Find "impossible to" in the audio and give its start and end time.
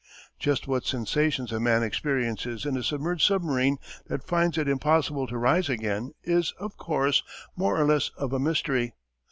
4.67-5.37